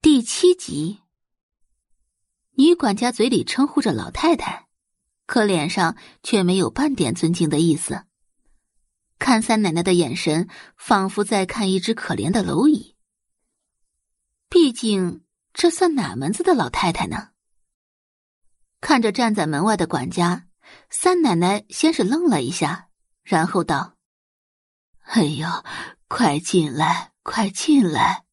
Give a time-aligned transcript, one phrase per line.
[0.00, 1.00] 第七集，
[2.52, 4.68] 女管家嘴里称呼着老太太，
[5.26, 8.04] 可脸上却没有半点尊敬的意思。
[9.18, 12.94] 看三奶奶的眼神，仿佛在看一只可怜的蝼蚁。
[14.48, 17.30] 毕竟，这算哪门子的老太太呢？
[18.80, 20.46] 看着站在门外的管家，
[20.88, 22.88] 三奶奶先是愣了一下，
[23.24, 23.96] 然后道
[25.10, 25.48] ：“哎呦，
[26.06, 28.27] 快进来，快进来！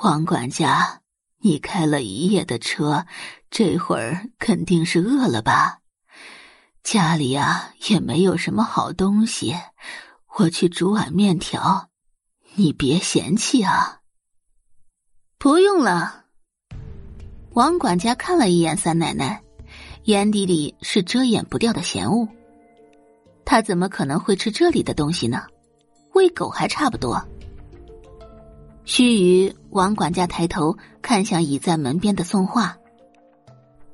[0.00, 1.00] 王管家，
[1.40, 3.04] 你开了一夜的车，
[3.50, 5.80] 这会儿肯定是饿了吧？
[6.84, 9.56] 家里呀也没有什么好东西，
[10.38, 11.88] 我去煮碗面条，
[12.54, 13.98] 你别嫌弃啊。”
[15.36, 16.26] 不用了。
[17.54, 19.42] 王管家看了一眼三奶奶。
[20.04, 22.26] 眼底里是遮掩不掉的嫌恶，
[23.44, 25.44] 他怎么可能会吃这里的东西呢？
[26.14, 27.22] 喂狗还差不多。
[28.88, 32.74] 须臾，王管家抬头看向倚在门边的宋画，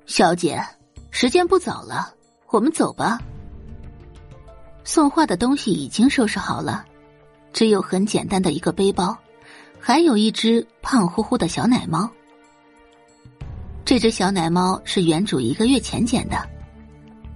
[0.06, 0.64] 小姐，
[1.10, 2.14] 时间不早了，
[2.50, 3.20] 我们走吧。
[4.84, 6.84] 宋画的东西已经收拾好了，
[7.52, 9.18] 只有很简单的一个背包，
[9.80, 12.08] 还有一只胖乎乎的小奶猫。
[13.84, 16.48] 这只小奶猫是原主一个月前捡的，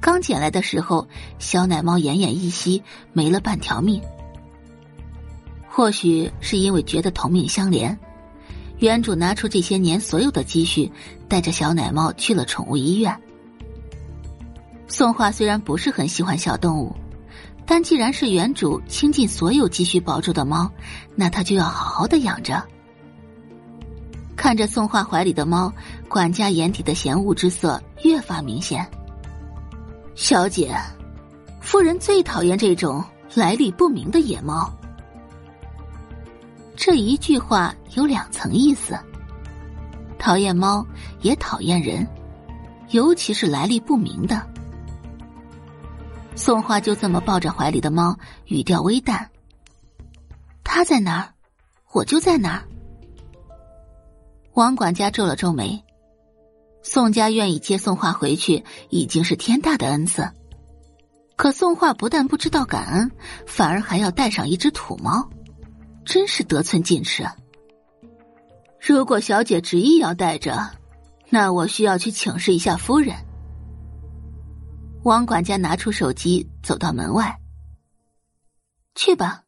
[0.00, 1.08] 刚捡来的时候，
[1.40, 4.00] 小奶猫奄奄一息，没了半条命。
[5.78, 7.96] 或许是因为觉得同命相连，
[8.78, 10.90] 原主拿出这些年所有的积蓄，
[11.28, 13.16] 带着小奶猫去了宠物医院。
[14.88, 16.92] 宋画虽然不是很喜欢小动物，
[17.64, 20.68] 但既然是原主倾尽所有积蓄保住的猫，
[21.14, 22.60] 那他就要好好的养着。
[24.34, 25.72] 看着宋画怀里的猫，
[26.08, 28.84] 管家眼底的嫌恶之色越发明显。
[30.16, 30.76] 小姐，
[31.60, 33.00] 夫人最讨厌这种
[33.32, 34.68] 来历不明的野猫。
[36.80, 38.96] 这一句话有两层意思：
[40.16, 40.86] 讨厌猫，
[41.22, 42.06] 也讨厌人，
[42.90, 44.48] 尤其是来历不明的。
[46.36, 49.28] 宋画就这么抱着怀里的猫，语调微淡
[50.62, 51.34] ：“他在哪儿，
[51.90, 52.62] 我就在哪儿。”
[54.54, 55.82] 王管家皱了皱眉，
[56.84, 60.30] 宋家愿意接宋画回去已经是天大的恩赐，
[61.34, 63.10] 可宋画不但不知道感恩，
[63.48, 65.28] 反而还要带上一只土猫，
[66.08, 67.22] 真是得寸进尺。
[68.80, 70.58] 如果小姐执意要带着，
[71.28, 73.14] 那我需要去请示一下夫人。
[75.04, 77.38] 王管家拿出手机，走到门外，
[78.94, 79.44] 去吧。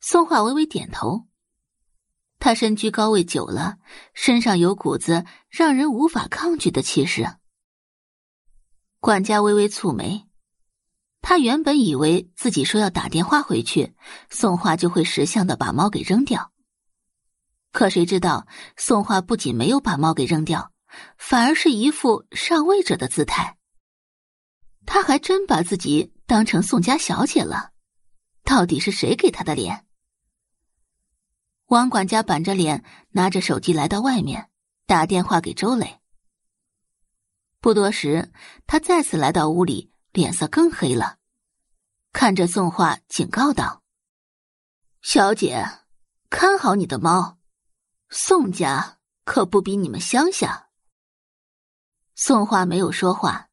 [0.00, 1.26] 宋画微微点头。
[2.38, 3.78] 他身居高位久了，
[4.14, 7.26] 身上有股子让人无法抗拒的气势。
[9.00, 10.28] 管家微微蹙眉，
[11.22, 13.94] 他原本以为自己说要打电话回去，
[14.28, 16.52] 宋画就会识相的把猫给扔掉。
[17.70, 18.46] 可谁知道，
[18.76, 20.72] 宋画不仅没有把猫给扔掉，
[21.16, 23.56] 反而是一副上位者的姿态。
[24.84, 27.70] 他还真把自己当成宋家小姐了，
[28.42, 29.86] 到底是谁给他的脸？
[31.66, 34.50] 王管家板着脸，拿着手机来到外面，
[34.86, 36.00] 打电话给周磊。
[37.60, 38.32] 不多时，
[38.66, 41.16] 他再次来到屋里，脸色更黑了，
[42.12, 43.82] 看着宋画，警告道
[45.00, 45.66] ：“小姐，
[46.28, 47.38] 看好你的猫，
[48.10, 50.68] 宋家可不比你们乡下。”
[52.14, 53.48] 宋画没有说话，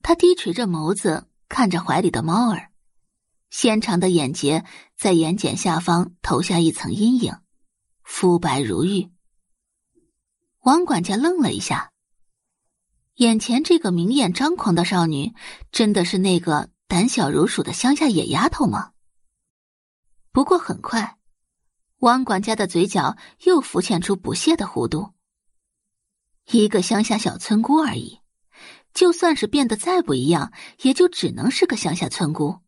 [0.00, 2.70] 他低垂着眸子看着怀里的猫儿。
[3.50, 4.64] 纤长的眼睫
[4.96, 7.38] 在眼睑下方投下一层阴影，
[8.02, 9.12] 肤白如玉。
[10.60, 11.92] 王管家愣了一下，
[13.16, 15.34] 眼前这个明艳张狂的少女，
[15.70, 18.90] 真的是那个胆小如鼠的乡下野丫头吗？
[20.32, 21.16] 不过很快，
[21.98, 25.12] 王管家的嘴角又浮现出不屑的弧度。
[26.50, 28.18] 一个乡下小村姑而已，
[28.92, 30.52] 就算是变得再不一样，
[30.82, 32.62] 也就只能是个乡下村姑。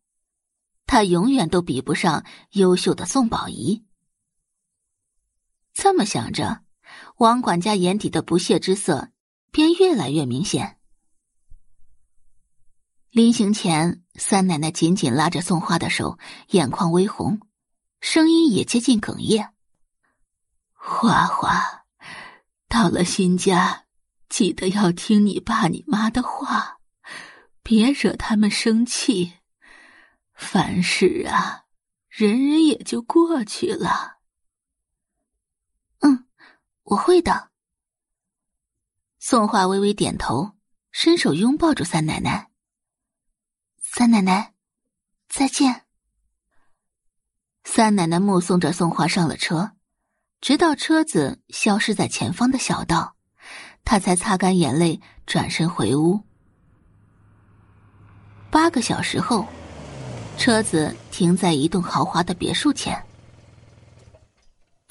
[0.86, 3.84] 她永远都比不上优秀的宋宝仪。
[5.74, 6.62] 这么想着，
[7.16, 9.10] 王管家眼底的不屑之色
[9.56, 10.78] 便越来越明显。
[13.08, 16.18] 临行前，三奶奶紧紧拉着宋花的手，
[16.48, 17.40] 眼眶微红，
[18.02, 19.54] 声音也接近哽咽
[20.76, 21.86] ：“花花，
[22.68, 23.86] 到了新家，
[24.28, 26.76] 记得要听你爸你妈的话，
[27.62, 29.38] 别惹他们生气。”
[30.36, 31.64] 凡事啊，
[32.10, 34.18] 忍忍也就过去了。
[36.00, 36.26] 嗯，
[36.82, 37.52] 我会的。
[39.18, 40.52] 宋画微微点头，
[40.92, 42.50] 伸手拥抱住三奶奶。
[43.82, 44.52] 三奶奶，
[45.28, 45.84] 再见。
[47.64, 49.72] 三奶奶目送着宋画上了车，
[50.40, 53.16] 直到车子消失在前方的小道，
[53.84, 56.20] 她才擦干眼泪，转身回屋。
[58.50, 59.46] 八个小时后，
[60.36, 63.05] 车子停在一栋豪华的别墅前。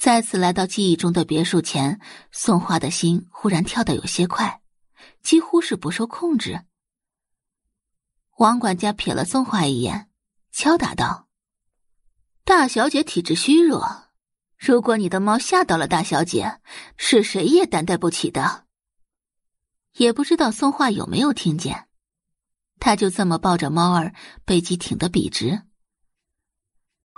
[0.06, 2.00] 再次来到记忆中的别墅前，
[2.32, 4.62] 宋画的心忽然跳得有些快，
[5.24, 6.64] 几乎是不受控制。
[8.38, 10.08] 王管家瞥了宋画一眼，
[10.52, 11.28] 敲打道
[12.46, 14.12] ：“大小姐体质虚弱，
[14.60, 16.62] 如果你的猫吓到了大小姐，
[16.98, 18.66] 是谁也担待不起的。”
[19.98, 21.88] 也不知道宋画有没有听见，
[22.80, 24.14] 他就这么抱着猫儿，
[24.46, 25.64] 背脊挺得笔直。